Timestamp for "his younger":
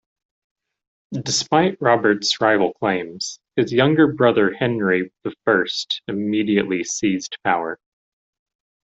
3.55-4.07